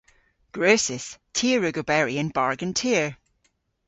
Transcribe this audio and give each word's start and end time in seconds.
Gwrussys. 0.53 1.05
Ty 1.35 1.47
a 1.55 1.57
wrug 1.57 1.79
oberi 1.81 2.15
yn 2.21 2.33
bargen 2.37 2.73
tir. 2.79 3.05